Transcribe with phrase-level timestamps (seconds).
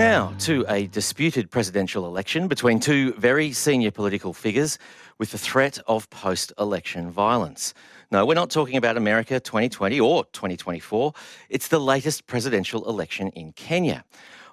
[0.00, 4.78] Now, to a disputed presidential election between two very senior political figures
[5.18, 7.74] with the threat of post election violence.
[8.10, 11.12] No, we're not talking about America 2020 or 2024.
[11.50, 14.06] It's the latest presidential election in Kenya.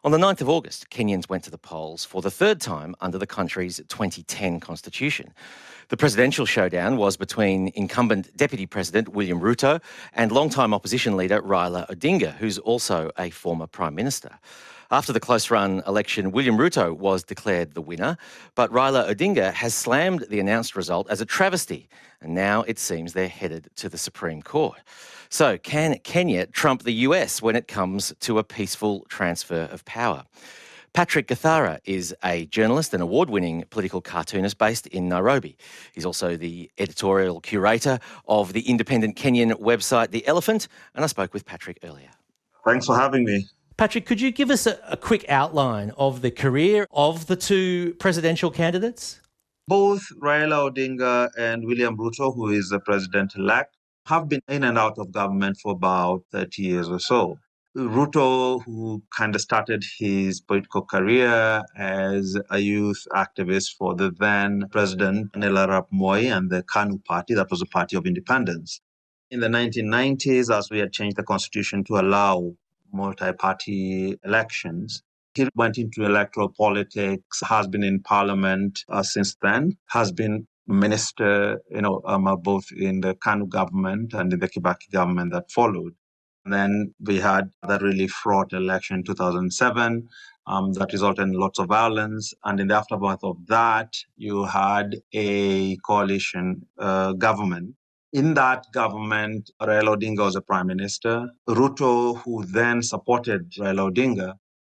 [0.04, 3.18] On the 9th of August, Kenyans went to the polls for the third time under
[3.18, 5.34] the country's 2010 constitution.
[5.88, 11.90] The presidential showdown was between incumbent Deputy President William Ruto and longtime opposition leader Raila
[11.90, 14.38] Odinga, who's also a former Prime Minister.
[14.90, 18.18] After the close run election, William Ruto was declared the winner,
[18.56, 21.90] but Raila Odinga has slammed the announced result as a travesty,
[22.22, 24.80] and now it seems they're headed to the Supreme Court.
[25.30, 30.24] So, can Kenya trump the US when it comes to a peaceful transfer of power?
[30.94, 35.58] Patrick Gathara is a journalist and award winning political cartoonist based in Nairobi.
[35.92, 41.34] He's also the editorial curator of the independent Kenyan website The Elephant, and I spoke
[41.34, 42.10] with Patrick earlier.
[42.66, 43.46] Thanks for having me.
[43.78, 47.94] Patrick, could you give us a, a quick outline of the career of the two
[48.00, 49.22] presidential candidates?
[49.68, 53.76] Both Raila Odinga and William Ruto, who is the president elect,
[54.08, 57.38] have been in and out of government for about 30 years or so.
[57.76, 64.64] Ruto, who kind of started his political career as a youth activist for the then
[64.72, 68.82] president Daniel Arap Moi and the KANU party, that was a party of independence.
[69.30, 72.56] In the 1990s, as we had changed the constitution to allow
[72.94, 75.04] multi-party elections.
[75.34, 81.62] He went into electoral politics, has been in parliament uh, since then, has been minister,
[81.72, 85.94] you know, um, both in the KANU government and in the Kibaki government that followed.
[86.44, 90.08] And then we had that really fraught election in 2007
[90.48, 92.34] um, that resulted in lots of violence.
[92.46, 97.76] And in the aftermath of that, you had a coalition uh, government
[98.14, 101.28] in that government, Raila Odinga was a prime minister.
[101.48, 104.34] Ruto, who then supported Raila Odinga,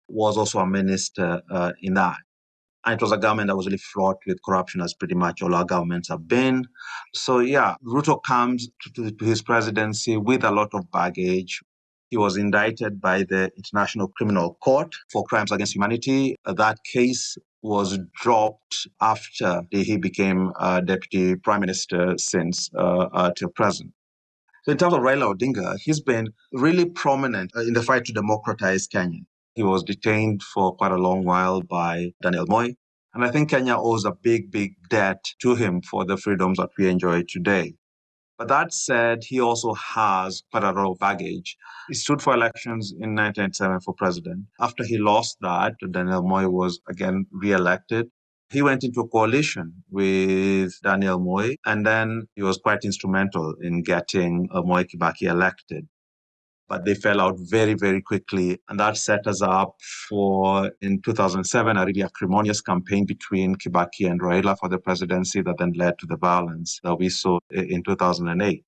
[0.09, 2.19] was also a minister uh, in that.
[2.85, 5.55] And it was a government that was really fraught with corruption, as pretty much all
[5.55, 6.65] our governments have been.
[7.15, 11.61] So, yeah, Ruto comes to, to, to his presidency with a lot of baggage.
[12.11, 16.37] He was indicted by the International Criminal Court for crimes against humanity.
[16.45, 23.49] That case was dropped after he became uh, deputy prime minister since uh, uh, till
[23.49, 23.93] present.
[24.65, 28.13] So in terms of Raila Odinga, he's been really prominent uh, in the fight to
[28.13, 29.21] democratize Kenya.
[29.55, 32.71] He was detained for quite a long while by Daniel Moi.
[33.15, 36.71] And I think Kenya owes a big, big debt to him for the freedoms that
[36.79, 37.75] we enjoy today.
[38.43, 41.57] But that said, he also has quite a lot of baggage.
[41.87, 44.47] He stood for elections in 1997 for president.
[44.59, 48.09] After he lost that, Daniel Moi was again re-elected.
[48.51, 53.85] He went into a coalition with Daniel Moi, and then he was quite instrumental in
[53.85, 55.87] getting Mwai Kibaki elected
[56.73, 58.59] but they fell out very, very quickly.
[58.67, 59.75] And that set us up
[60.09, 65.57] for, in 2007, a really acrimonious campaign between Kibaki and Raila for the presidency that
[65.59, 68.65] then led to the violence that we saw in 2008.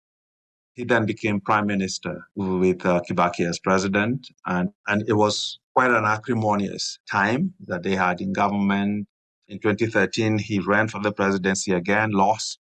[0.74, 4.28] He then became prime minister with uh, Kibaki as president.
[4.44, 9.06] And, and it was quite an acrimonious time that they had in government.
[9.48, 12.58] In 2013, he ran for the presidency again, lost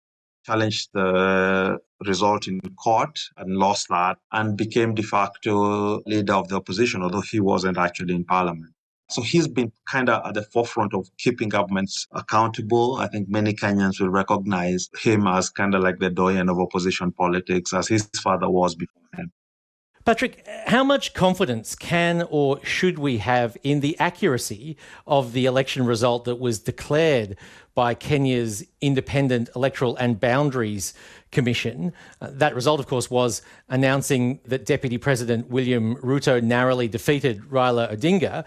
[0.50, 1.78] challenged the
[2.08, 7.22] result in court and lost that and became de facto leader of the opposition, although
[7.22, 8.74] he wasn't actually in parliament.
[9.12, 12.96] So he's been kind of at the forefront of keeping governments accountable.
[12.96, 17.12] I think many Kenyans will recognize him as kind of like the doyen of opposition
[17.12, 19.32] politics, as his father was before him.
[20.10, 24.76] Patrick, how much confidence can or should we have in the accuracy
[25.06, 27.38] of the election result that was declared
[27.76, 30.96] by Kenya's Independent Electoral and Boundaries
[31.32, 31.94] Commission?
[32.20, 37.96] Uh, that result, of course, was announcing that Deputy President William Ruto narrowly defeated Raila
[37.96, 38.46] Odinga.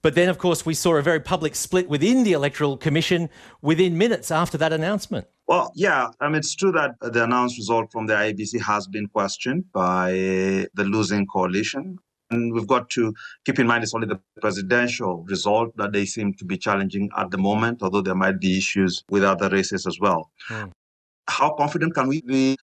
[0.00, 3.28] But then, of course, we saw a very public split within the Electoral Commission
[3.60, 5.26] within minutes after that announcement.
[5.52, 9.06] Well, yeah, I mean, it's true that the announced result from the IEBC has been
[9.08, 11.98] questioned by the losing coalition.
[12.30, 13.12] And we've got to
[13.44, 17.30] keep in mind it's only the presidential result that they seem to be challenging at
[17.30, 20.30] the moment, although there might be issues with other races as well.
[20.48, 20.68] Hmm.
[21.28, 22.56] How confident can we be?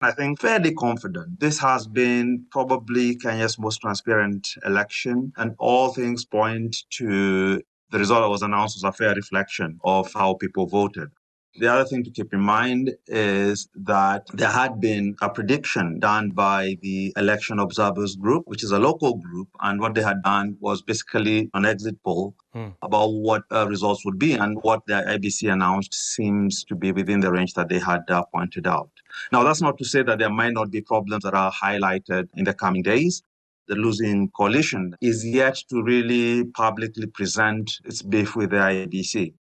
[0.00, 1.38] I think fairly confident.
[1.38, 7.62] This has been probably Kenya's most transparent election, and all things point to
[7.92, 11.12] the result that was announced was a fair reflection of how people voted.
[11.56, 16.30] The other thing to keep in mind is that there had been a prediction done
[16.30, 19.48] by the Election Observers Group, which is a local group.
[19.60, 22.68] And what they had done was basically an exit poll hmm.
[22.80, 24.32] about what uh, results would be.
[24.32, 28.24] And what the IEBC announced seems to be within the range that they had uh,
[28.34, 28.90] pointed out.
[29.30, 32.44] Now, that's not to say that there might not be problems that are highlighted in
[32.44, 33.22] the coming days.
[33.68, 39.34] the losing coalition, is yet to really publicly present its beef with the IEBC.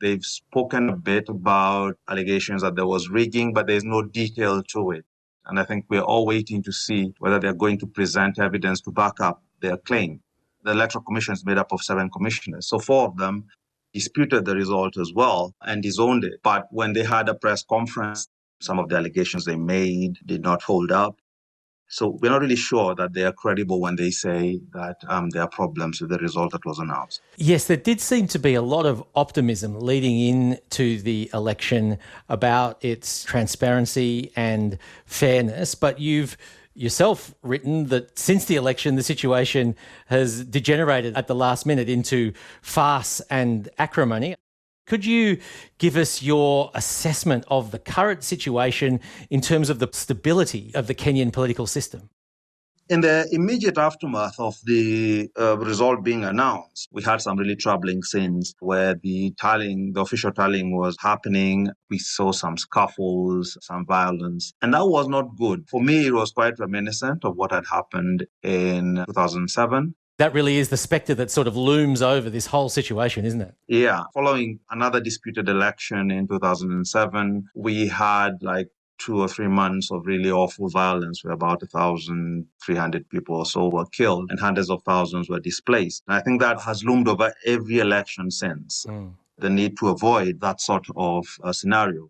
[0.00, 4.90] They've spoken a bit about allegations that there was rigging, but there's no detail to
[4.92, 5.04] it.
[5.46, 8.90] And I think we're all waiting to see whether they're going to present evidence to
[8.90, 10.20] back up their claim.
[10.62, 12.68] The Electoral Commission is made up of seven commissioners.
[12.68, 13.44] So four of them
[13.92, 16.40] disputed the result as well and disowned it.
[16.42, 18.28] But when they had a press conference,
[18.60, 21.18] some of the allegations they made did not hold up.
[21.94, 25.42] So we're not really sure that they are credible when they say that um, there
[25.42, 27.20] are problems with the result that was announced.
[27.36, 31.98] Yes, there did seem to be a lot of optimism leading into the election
[32.28, 34.76] about its transparency and
[35.06, 36.36] fairness, but you've
[36.74, 39.76] yourself written that since the election, the situation
[40.06, 44.34] has degenerated at the last minute into farce and acrimony.
[44.86, 45.38] Could you
[45.78, 49.00] give us your assessment of the current situation
[49.30, 52.10] in terms of the stability of the Kenyan political system?
[52.90, 58.02] In the immediate aftermath of the uh, result being announced, we had some really troubling
[58.02, 61.70] scenes where the tallying, the official tallying was happening.
[61.88, 65.66] We saw some scuffles, some violence, and that was not good.
[65.70, 70.68] For me, it was quite reminiscent of what had happened in 2007 that really is
[70.68, 73.54] the spectre that sort of looms over this whole situation, isn't it?
[73.66, 74.04] Yeah.
[74.14, 78.68] Following another disputed election in 2007, we had like
[78.98, 83.86] two or three months of really awful violence where about 1,300 people or so were
[83.86, 86.04] killed and hundreds of thousands were displaced.
[86.06, 88.86] And I think that has loomed over every election since.
[88.88, 89.14] Mm.
[89.38, 92.08] The need to avoid that sort of uh, scenario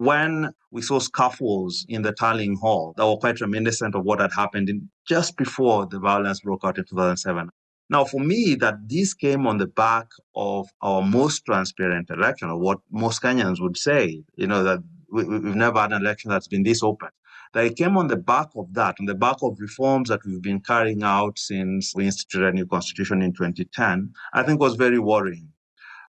[0.00, 4.32] when we saw scuffles in the tallying hall that were quite reminiscent of what had
[4.32, 7.50] happened in, just before the violence broke out in 2007.
[7.90, 12.56] Now, for me, that this came on the back of our most transparent election, or
[12.56, 14.78] what most Kenyans would say, you know, that
[15.12, 17.10] we, have never had an election that's been this open.
[17.52, 20.40] That it came on the back of that, on the back of reforms that we've
[20.40, 24.98] been carrying out since we instituted a new constitution in 2010, I think was very
[24.98, 25.50] worrying.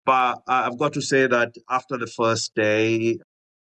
[0.06, 3.18] But I've got to say that after the first day,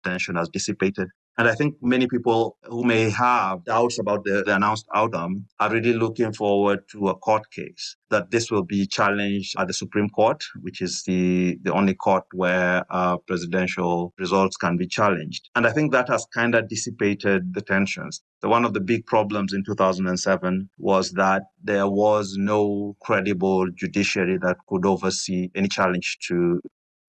[0.03, 1.09] tension has dissipated.
[1.37, 5.71] And I think many people who may have doubts about the, the, announced outcome are
[5.71, 10.09] really looking forward to a court case, that this will be challenged at the Supreme
[10.09, 15.49] Court, which is the, the only court where uh, presidential results can be challenged.
[15.55, 18.21] And I think that has kind of dissipated the tensions.
[18.41, 24.37] The, one of the big problems in 2007 was that there was no credible judiciary
[24.43, 26.61] that could oversee any challenge to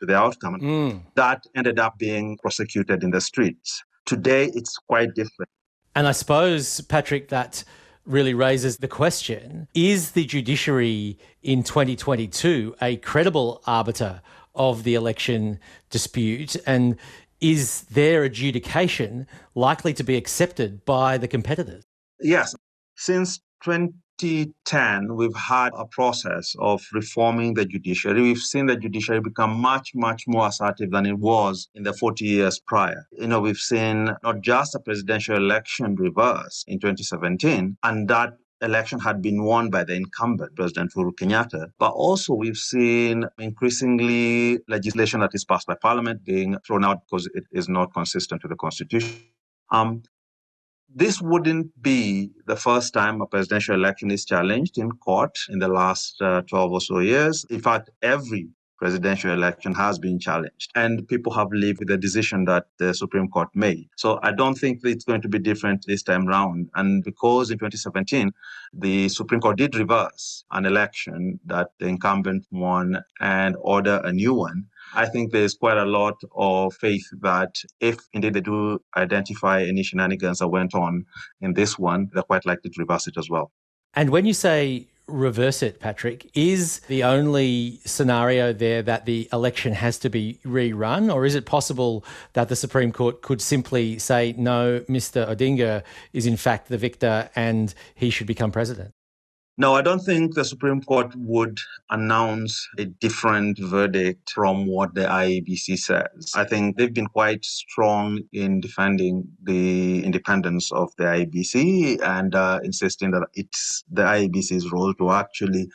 [0.07, 0.61] to the outcome.
[0.61, 1.03] Mm.
[1.15, 3.83] That ended up being prosecuted in the streets.
[4.07, 5.49] Today, it's quite different.
[5.95, 7.65] And I suppose, Patrick, that
[8.05, 14.21] really raises the question is the judiciary in 2022 a credible arbiter
[14.55, 15.59] of the election
[15.91, 16.57] dispute?
[16.67, 16.97] And
[17.41, 21.85] is their adjudication likely to be accepted by the competitors?
[22.21, 22.55] Yes.
[22.97, 23.95] Since 20
[24.25, 28.23] 2010, we've had a process of reforming the judiciary.
[28.23, 32.25] We've seen the judiciary become much, much more assertive than it was in the 40
[32.25, 33.07] years prior.
[33.13, 38.99] You know, we've seen not just a presidential election reverse in 2017, and that election
[38.99, 45.21] had been won by the incumbent President Uhuru Kenyatta, but also we've seen increasingly legislation
[45.21, 48.57] that is passed by Parliament being thrown out because it is not consistent with the
[48.57, 49.21] Constitution.
[49.71, 50.03] Um,
[50.95, 55.69] this wouldn't be the first time a presidential election is challenged in court in the
[55.69, 57.45] last uh, 12 or so years.
[57.51, 62.45] In fact, every presidential election has been challenged and people have lived with the decision
[62.45, 63.89] that the Supreme Court made.
[63.97, 66.69] So I don't think it's going to be different this time round.
[66.75, 68.33] And because in 2017,
[68.73, 74.35] the Supreme Court did reverse an election that the incumbent won and order a new
[74.35, 79.63] one, I think there's quite a lot of faith that if indeed they do identify
[79.63, 81.05] any shenanigans that went on
[81.41, 83.51] in this one, they're quite likely to reverse it as well.
[83.95, 89.73] And when you say reverse it, Patrick, is the only scenario there that the election
[89.75, 94.35] has to be rerun, or is it possible that the Supreme Court could simply say,
[94.39, 95.29] no, Mr.
[95.29, 95.83] Odinga
[96.13, 98.93] is in fact the victor and he should become president?
[99.57, 101.59] No, I don't think the Supreme Court would
[101.91, 106.33] announce a different verdict from what the IEBC says.
[106.35, 112.59] I think they've been quite strong in defending the independence of the IEBC and uh,
[112.65, 115.69] insisting that it's the IEBC's role to actually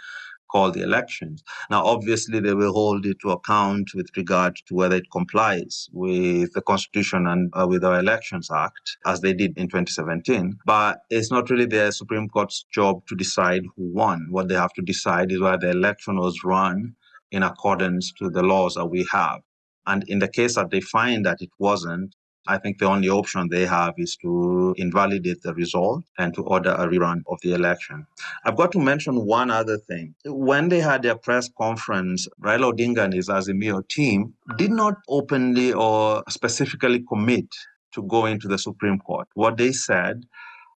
[0.52, 1.44] call the elections.
[1.70, 6.54] Now, obviously, they will hold it to account with regard to whether it complies with
[6.54, 10.58] the Constitution and uh, with our Elections Act, as they did in 2017.
[10.66, 14.28] But it's not really the Supreme Court's job to decide who won.
[14.30, 16.96] What they have to decide is whether the election was run
[17.32, 19.42] in accordance to the laws that we have.
[19.86, 22.16] And in the case that they find that it wasn't,
[22.50, 26.72] I think the only option they have is to invalidate the result and to order
[26.72, 28.08] a rerun of the election.
[28.44, 30.16] I've got to mention one other thing.
[30.26, 35.74] When they had their press conference, Raila Odinga and his Azimio team did not openly
[35.74, 37.48] or specifically commit
[37.94, 39.28] to go into the Supreme Court.
[39.36, 40.26] What they said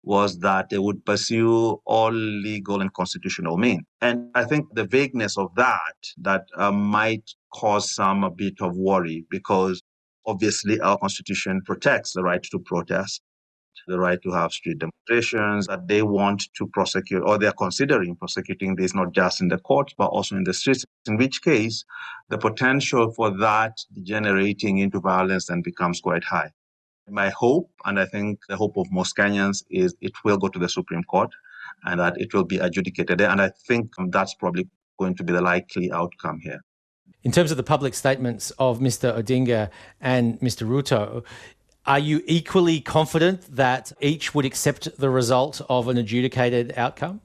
[0.03, 3.83] was that they would pursue all legal and constitutional means.
[4.01, 8.75] And I think the vagueness of that that uh, might cause some a bit of
[8.77, 9.80] worry because
[10.25, 13.21] obviously our constitution protects the right to protest
[13.87, 18.75] the right to have street demonstrations that they want to prosecute or they're considering prosecuting
[18.75, 21.83] this not just in the courts but also in the streets in which case
[22.29, 26.51] the potential for that degenerating into violence then becomes quite high
[27.11, 30.59] my hope, and I think the hope of most Kenyans, is it will go to
[30.59, 31.29] the Supreme Court
[31.85, 33.29] and that it will be adjudicated there.
[33.29, 34.67] And I think that's probably
[34.99, 36.61] going to be the likely outcome here.
[37.23, 39.15] In terms of the public statements of Mr.
[39.15, 40.67] Odinga and Mr.
[40.67, 41.23] Ruto,
[41.85, 47.21] are you equally confident that each would accept the result of an adjudicated outcome?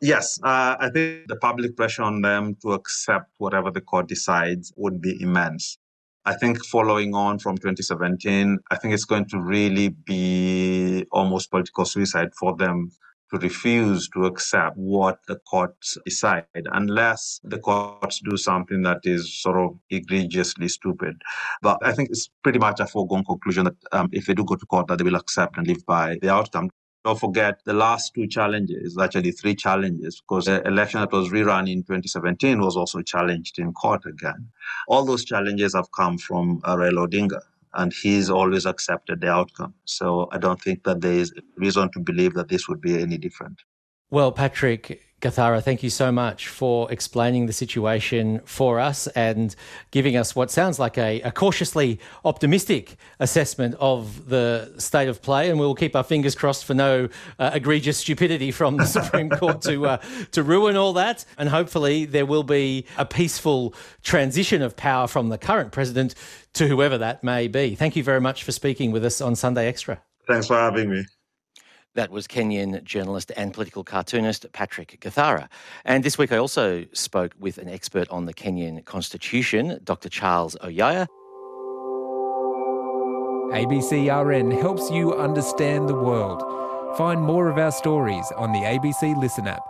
[0.00, 4.72] Yes, uh, I think the public pressure on them to accept whatever the court decides
[4.76, 5.76] would be immense.
[6.24, 11.84] I think following on from 2017, I think it's going to really be almost political
[11.84, 12.92] suicide for them
[13.32, 19.40] to refuse to accept what the courts decide unless the courts do something that is
[19.40, 21.20] sort of egregiously stupid.
[21.62, 24.56] But I think it's pretty much a foregone conclusion that um, if they do go
[24.56, 26.70] to court, that they will accept and live by the outcome.
[27.02, 31.70] Don't forget the last two challenges, actually three challenges, because the election that was rerun
[31.70, 34.48] in 2017 was also challenged in court again.
[34.86, 37.40] All those challenges have come from Raila Odinga,
[37.74, 39.74] and he's always accepted the outcome.
[39.84, 43.18] So I don't think that there is reason to believe that this would be any
[43.18, 43.62] different.
[44.12, 49.54] Well, Patrick, Gathara, thank you so much for explaining the situation for us and
[49.92, 55.50] giving us what sounds like a, a, cautiously optimistic assessment of the state of play.
[55.50, 59.30] And we will keep our fingers crossed for no uh, egregious stupidity from the Supreme
[59.30, 59.98] Court to uh,
[60.32, 61.24] to ruin all that.
[61.38, 66.14] And hopefully, there will be a peaceful transition of power from the current president
[66.54, 67.76] to whoever that may be.
[67.76, 70.00] Thank you very much for speaking with us on Sunday Extra.
[70.26, 71.04] Thanks for having me.
[71.94, 75.48] That was Kenyan journalist and political cartoonist Patrick Gathara.
[75.84, 80.08] And this week I also spoke with an expert on the Kenyan constitution, Dr.
[80.08, 81.08] Charles Oyaya.
[83.52, 86.42] ABCRN helps you understand the world.
[86.96, 89.62] Find more of our stories on the ABC Listen app.